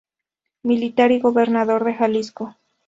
Militar 0.63 1.11
y 1.11 1.19
gobernador 1.19 1.85
de 1.85 1.93
Jalisco. 1.93 2.55